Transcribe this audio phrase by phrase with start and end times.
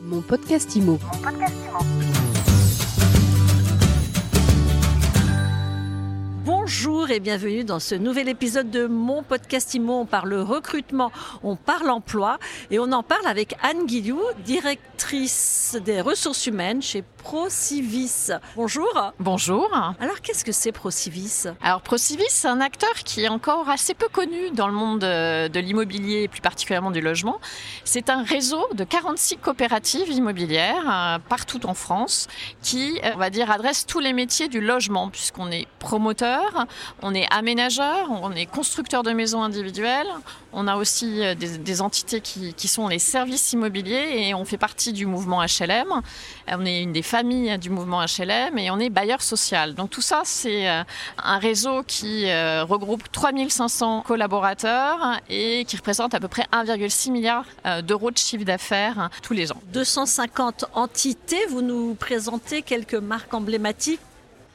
[0.00, 0.98] Mon podcast IMO.
[6.44, 10.00] Bonjour et bienvenue dans ce nouvel épisode de mon podcast IMO.
[10.00, 11.10] On parle recrutement,
[11.42, 12.38] on parle emploi
[12.70, 18.30] et on en parle avec Anne Guillou, directrice des ressources humaines chez Procivis.
[18.56, 19.12] Bonjour.
[19.20, 19.70] Bonjour.
[20.00, 21.44] Alors qu'est-ce que c'est Procivis?
[21.62, 25.48] Alors Procivis, c'est un acteur qui est encore assez peu connu dans le monde de,
[25.48, 27.40] de l'immobilier et plus particulièrement du logement.
[27.84, 32.28] C'est un réseau de 46 coopératives immobilières euh, partout en France
[32.62, 36.66] qui, euh, on va dire, adresse tous les métiers du logement puisqu'on est promoteur,
[37.02, 40.08] on est aménageur, on est constructeur de maisons individuelles,
[40.52, 44.92] on a aussi euh, des, entités qui, sont les services immobiliers et on fait partie
[44.92, 46.02] du mouvement HLM.
[46.48, 49.74] On est une des familles du mouvement HLM et on est bailleur social.
[49.74, 50.82] Donc tout ça, c'est euh,
[51.22, 57.44] un réseau qui euh, regroupe 3500 collaborateurs et qui représente à peu près 1,6 milliard
[57.82, 59.60] d'euros de chiffre d'affaires tous les ans.
[59.72, 64.00] 250 entités, vous nous présentez quelques marques emblématiques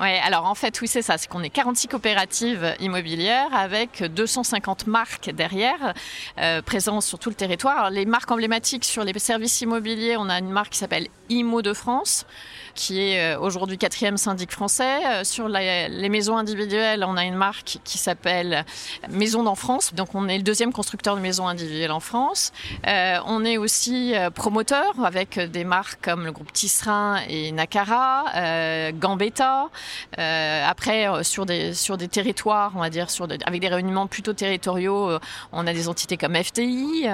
[0.00, 1.18] oui, alors en fait, oui, c'est ça.
[1.18, 5.94] C'est qu'on est 46 coopératives immobilières avec 250 marques derrière,
[6.38, 7.90] euh, présentes sur tout le territoire.
[7.90, 11.72] Les marques emblématiques sur les services immobiliers, on a une marque qui s'appelle IMO de
[11.72, 12.26] France,
[12.74, 14.98] qui est euh, aujourd'hui quatrième syndic français.
[15.06, 18.64] Euh, sur les maisons individuelles, on a une marque qui s'appelle
[19.08, 19.94] Maison d'en France.
[19.94, 22.52] Donc, on est le deuxième constructeur de maisons individuelles en France.
[22.84, 29.70] On est aussi promoteur avec des marques comme le groupe Tisserin et Nakara, Gambetta.
[30.18, 33.06] Euh, après, euh, sur des, sur des territoires, on va dire,
[33.46, 35.18] avec des réunions plutôt territoriaux, euh,
[35.52, 37.06] on a des entités comme FTI,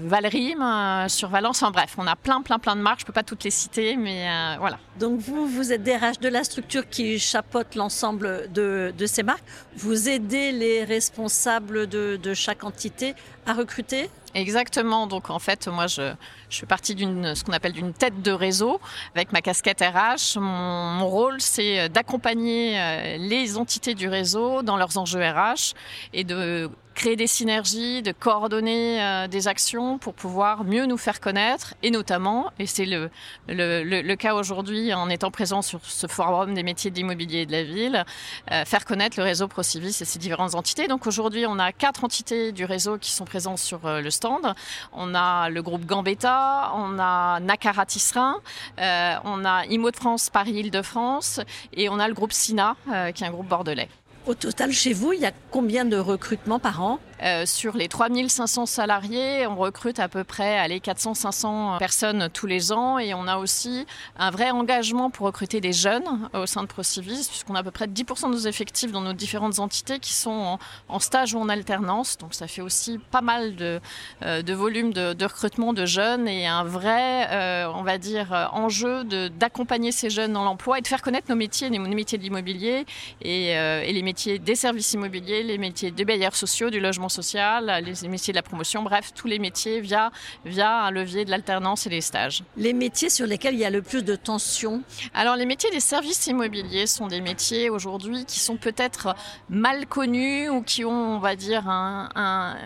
[0.00, 1.62] Valrim, sur Valence.
[1.62, 3.00] En bref, on a plein, plein, plein de marques.
[3.00, 4.26] Je peux pas toutes les citer, mais
[4.58, 4.78] voilà.
[4.98, 9.44] Donc vous, vous êtes DRH de la structure qui chapeaute l'ensemble de, de, ces marques.
[9.76, 13.14] Vous aidez les responsables de, de chaque entité
[13.46, 15.06] à recruter Exactement.
[15.06, 16.12] Donc en fait, moi, je,
[16.50, 18.80] fais partie d'une ce qu'on appelle d'une tête de réseau
[19.14, 20.38] avec ma casquette RH.
[20.38, 25.74] Mon, mon rôle, c'est d'accompagner les entités du réseau dans leurs enjeux RH
[26.12, 31.20] et de créer des synergies, de coordonner euh, des actions pour pouvoir mieux nous faire
[31.20, 33.10] connaître et notamment, et c'est le,
[33.48, 37.64] le, le, cas aujourd'hui en étant présent sur ce forum des métiers d'immobilier de la
[37.64, 38.04] ville,
[38.50, 40.88] euh, faire connaître le réseau Procivis et ses différentes entités.
[40.88, 44.54] Donc aujourd'hui, on a quatre entités du réseau qui sont présentes sur euh, le stand.
[44.92, 48.36] On a le groupe Gambetta, on a Nakara Tisserin,
[48.78, 51.40] on a IMO de France, Paris-Île-de-France
[51.72, 52.76] et on a le groupe SINA,
[53.14, 53.88] qui est un groupe bordelais.
[54.26, 57.88] Au total, chez vous, il y a combien de recrutements par an euh, Sur les
[57.88, 63.36] 3500 salariés, on recrute à peu près 400-500 personnes tous les ans et on a
[63.36, 63.84] aussi
[64.16, 67.70] un vrai engagement pour recruter des jeunes au sein de Procivis, puisqu'on a à peu
[67.70, 70.58] près 10% de nos effectifs dans nos différentes entités qui sont
[70.88, 72.16] en, stage ou en alternance.
[72.16, 73.78] Donc ça fait aussi pas mal de,
[74.22, 79.04] euh, volume de, recrutement de jeunes et un vrai, euh, on va dire, enjeu
[79.38, 82.86] d'accompagner ces jeunes dans l'emploi et de faire connaître nos métiers, nos métiers de l'immobilier
[83.20, 86.78] et, euh, et les métiers métiers des services immobiliers, les métiers des bailleurs sociaux, du
[86.78, 90.12] logement social, les métiers de la promotion, bref, tous les métiers via,
[90.44, 92.44] via un levier de l'alternance et les stages.
[92.56, 95.80] Les métiers sur lesquels il y a le plus de tension Alors les métiers des
[95.80, 99.16] services immobiliers sont des métiers aujourd'hui qui sont peut-être
[99.48, 102.56] mal connus ou qui ont, on va dire, un, un,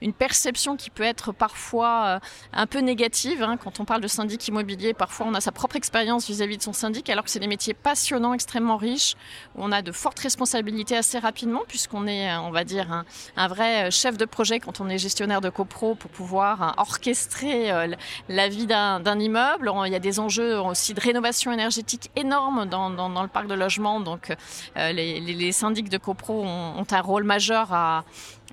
[0.00, 2.18] une perception qui peut être parfois
[2.52, 3.44] un peu négative.
[3.44, 3.58] Hein.
[3.58, 6.72] Quand on parle de syndic immobilier, parfois on a sa propre expérience vis-à-vis de son
[6.72, 9.14] syndic, alors que c'est des métiers passionnants, extrêmement riches,
[9.54, 13.04] où on a de fortes responsabilités assez rapidement puisqu'on est, on va dire,
[13.36, 17.88] un, vrai chef de projet quand on est gestionnaire de copro pour pouvoir orchestrer euh,
[18.28, 19.70] la vie d'un immeuble.
[19.86, 23.54] Il y a des enjeux aussi de rénovation énergétique énormes dans, dans, le parc de
[23.54, 24.32] logement, donc
[24.76, 28.04] euh, les, syndics de copro ont, un rôle majeur à,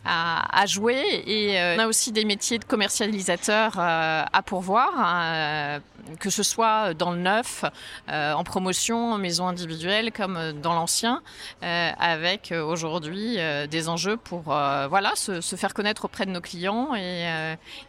[0.05, 5.79] à, jouer et euh, on a aussi des métiers de commercialisateurs euh, à pourvoir, euh,
[6.19, 7.66] que ce soit dans le neuf,
[8.09, 11.21] euh, en promotion, en maison individuelle comme dans l'ancien,
[11.63, 16.41] euh, avec aujourd'hui euh, des enjeux pour voilà se, se, faire connaître auprès de nos
[16.41, 17.28] clients et,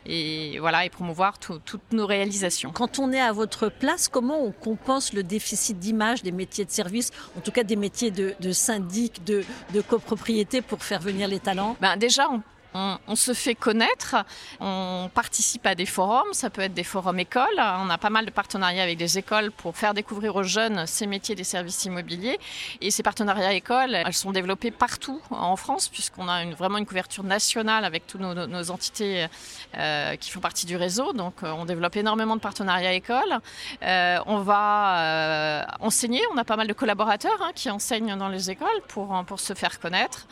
[0.07, 2.71] et voilà et promouvoir tout, toutes nos réalisations.
[2.71, 6.71] Quand on est à votre place, comment on compense le déficit d'image des métiers de
[6.71, 9.45] service, en tout cas des métiers de, de syndic, de,
[9.75, 11.77] de copropriété pour faire venir les talents?
[11.81, 12.43] Ben, déjà on
[12.75, 14.17] on, se fait connaître,
[14.61, 18.27] on participe à des forums, ça peut être des forums écoles, on a pas mal
[18.27, 22.39] de partenariats avec des écoles pour faire découvrir aux jeunes ces métiers des services immobiliers.
[22.81, 27.25] Et ces partenariats écoles, elles sont développées partout en France puisqu'on a vraiment une couverture
[27.25, 29.27] nationale avec toutes nos, entités
[29.77, 33.39] euh, qui font partie du réseau, donc euh, on développe énormément de partenariats écoles.
[33.83, 38.51] Euh, on va enseigner, on a pas mal de collaborateurs hein, qui enseignent dans les
[38.51, 40.27] écoles pour, pour se faire connaître.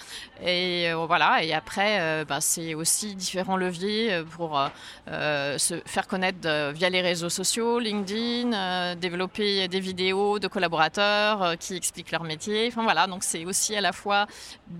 [0.45, 1.43] Et voilà.
[1.43, 4.61] Et après bah, c'est aussi différents leviers pour
[5.07, 12.11] se faire connaître via les réseaux sociaux, LinkedIn, développer des vidéos de collaborateurs qui expliquent
[12.11, 12.69] leur métier.
[12.69, 14.27] Enfin voilà, donc c'est aussi à la fois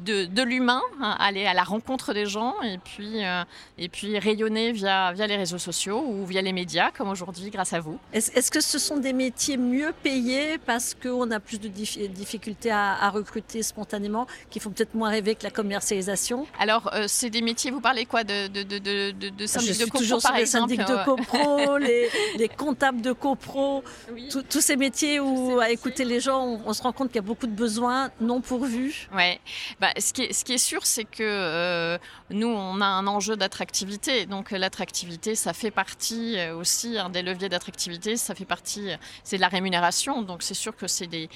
[0.05, 3.23] de, de l'humain, hein, aller à la rencontre des gens et puis,
[3.79, 7.73] et puis rayonner via, via les réseaux sociaux ou via les médias comme aujourd'hui grâce
[7.73, 7.99] à vous.
[8.13, 13.11] Est-ce que ce sont des métiers mieux payés parce qu'on a plus de difficultés à,
[13.11, 16.47] recruter spontanément, qui font peut-être moins rêver que la commercialisation?
[16.59, 18.79] Alors, euh, c'est des métiers, vous parlez quoi De, de, de,
[19.11, 23.13] de, de syndic de copro, toujours par les syndics de copro, les, les, comptables de
[23.13, 23.85] copro,
[24.49, 27.29] tous ces métiers où, à écouter les gens, on, se rend compte qu'il y a
[27.31, 29.09] beaucoup de besoins non pourvus.
[29.15, 29.39] Oui,
[29.81, 31.99] bah, ce, qui est, ce qui est sûr, c'est que euh,
[32.31, 34.25] nous, on a un enjeu d'attractivité.
[34.25, 38.89] Donc, l'attractivité, ça fait partie euh, aussi un des leviers d'attractivité, ça fait partie,
[39.25, 40.23] c'est de la rémunération.
[40.23, 41.29] Donc, c'est sûr que c'est des,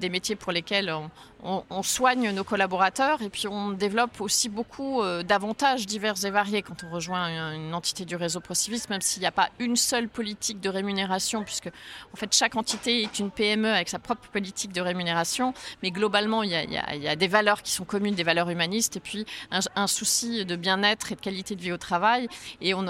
[0.00, 1.10] des métiers pour lesquels on,
[1.44, 6.62] on, soigne nos collaborateurs et puis on développe aussi beaucoup euh, d'avantages divers et variés
[6.62, 10.08] quand on rejoint une, entité du réseau Procivis, même s'il n'y a pas une seule
[10.08, 11.70] politique de rémunération, puisque
[12.12, 15.52] en fait chaque entité est une PME avec sa propre politique de rémunération,
[15.82, 19.26] mais globalement il y a, des valeurs qui sont communes, des valeurs humanistes, et puis
[19.50, 22.28] un, souci de bien-être et de qualité de vie au travail,
[22.60, 22.86] et on,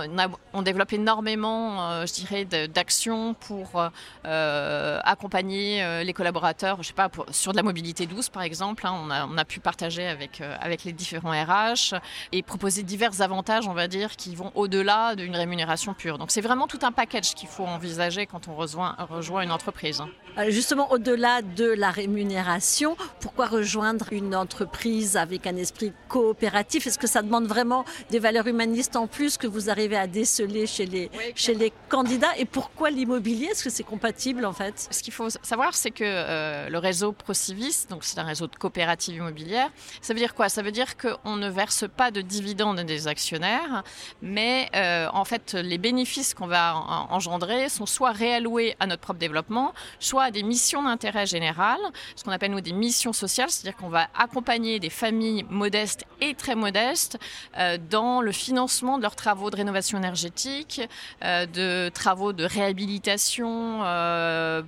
[0.52, 3.82] on développe énormément, euh, je dirais, d'actions pour
[4.26, 8.87] euh, accompagner les collaborateurs, je sais pas, sur de la mobilité douce par exemple.
[8.87, 11.94] Hein, on, a, pu partager avec, euh, avec les différents RH
[12.34, 16.19] et proposer divers avantages, on va dire, qui vont au-delà d'une rémunération pure.
[16.19, 20.02] Donc c'est vraiment tout un package qu'il faut envisager quand on rejoint, rejoint une entreprise.
[20.36, 26.88] Euh, justement, au-delà de la rémunération, pourquoi rejoindre une entreprise avec un esprit coopératif?
[26.88, 30.66] Est-ce que ça demande vraiment des valeurs humanistes en plus que vous arrivez à déceler
[30.66, 32.36] chez les, chez les candidats?
[32.36, 33.46] Et pourquoi l'immobilier?
[33.52, 34.88] Est-ce que c'est compatible en fait?
[34.90, 38.56] Ce qu'il faut savoir, c'est que euh, le réseau Procivis, donc c'est un réseau de
[38.56, 39.70] coopératives immobilières.
[40.00, 40.48] Ça veut dire quoi?
[40.48, 43.82] Ça veut dire qu'on ne verse pas de dividendes des actionnaires,
[44.22, 46.76] mais euh, en fait, les bénéfices qu'on va
[47.10, 51.78] engendrer sont soit réalloués à notre propre développement, soit à des missions d'intérêt général,
[52.16, 56.34] ce qu'on appelle nous des missions sociales, c'est-à-dire qu'on va accompagner des familles modestes et
[56.34, 57.18] très modestes
[57.58, 60.80] euh, dans le financement de leurs travaux de rénovation énergétique,
[61.22, 63.80] euh, de travaux de réhabilitation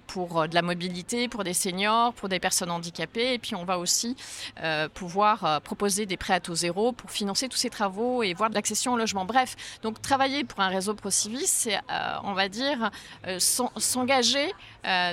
[0.07, 3.79] pour de la mobilité, pour des seniors, pour des personnes handicapées, et puis on va
[3.79, 4.17] aussi
[4.95, 8.55] pouvoir proposer des prêts à taux zéro pour financer tous ces travaux et voir de
[8.55, 9.25] l'accession au logement.
[9.25, 12.91] Bref, donc travailler pour un réseau Procivis, c'est, euh, on va dire,
[13.39, 14.53] s'engager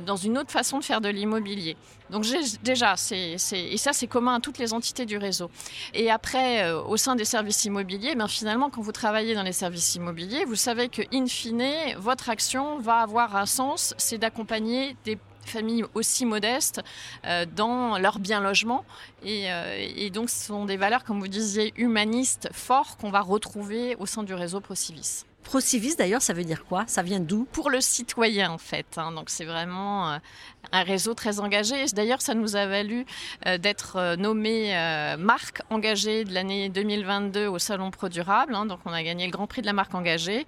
[0.06, 1.76] dans une autre façon de faire de l'immobilier.
[2.10, 2.26] Donc
[2.62, 5.50] déjà, c'est, et ça c'est commun à toutes les entités du réseau.
[5.94, 9.96] Et après, au sein des services immobiliers, ben finalement, quand vous travaillez dans les services
[9.96, 11.64] immobiliers, vous savez que in fine,
[11.98, 15.18] votre action va avoir un sens, c'est d'accompagner des
[15.50, 16.82] familles aussi modestes
[17.26, 18.86] euh, dans leur bien logement.
[19.26, 23.96] Euh, et, donc, ce sont des valeurs, comme vous disiez, humanistes forts qu'on va retrouver
[23.98, 25.26] au sein du réseau Procivis.
[25.44, 26.86] Procivis, d'ailleurs, ça veut dire quoi?
[26.88, 27.46] Ça vient d'où?
[27.52, 28.86] Pour le citoyen, en fait.
[28.98, 29.12] Hein.
[29.12, 30.18] donc, c'est vraiment euh,
[30.72, 31.86] un réseau très engagé.
[31.94, 33.06] D'ailleurs, ça nous a valu
[33.46, 34.74] euh, d'être euh, nommé
[35.20, 38.56] marque engagée de l'année 2022 au Salon Pro Durable.
[38.56, 38.66] Hein.
[38.66, 40.46] donc, on a gagné le Grand Prix de la marque engagée,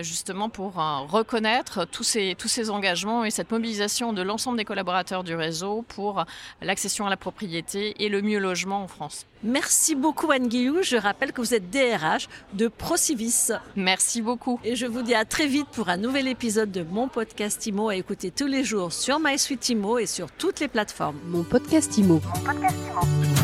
[0.00, 5.24] justement pour reconnaître tous ces, tous ces engagements et cette mobilisation de l'ensemble des collaborateurs
[5.24, 6.24] du réseau pour
[6.62, 9.26] l'accession à la propriété et le mieux logement en France.
[9.42, 10.82] Merci beaucoup, Anne Guillou.
[10.82, 13.52] Je rappelle que vous êtes DRH de Procivis.
[13.74, 17.08] Merci beaucoup et je vous dis à très vite pour un nouvel épisode de mon
[17.08, 21.18] podcast IMO à écouter tous les jours sur MySuite IMO et sur toutes les plateformes.
[21.26, 22.20] Mon podcast IMO.
[22.24, 23.39] Mon podcast IMO.